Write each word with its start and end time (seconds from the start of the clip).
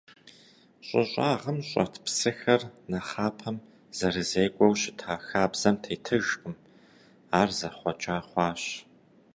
Щӏы 0.85 1.03
щӏагъым 1.09 1.59
щӏэт 1.69 1.93
псыхэр 2.05 2.61
нэхъапэм 2.89 3.57
зэрызекӏуэу 3.97 4.73
щыта 4.81 5.13
хабзэм 5.25 5.75
тетыжкъым, 5.83 6.55
ар 7.39 7.49
зэхъуэкӏа 7.57 8.17
хъуащ. 8.27 8.63